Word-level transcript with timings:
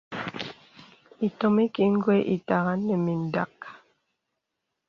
Itɔ̀m 1.27 1.55
iki 1.65 1.85
gwe 2.03 2.15
ìtàghà 2.35 2.73
nə 2.85 2.93
mìndàk. 3.05 3.57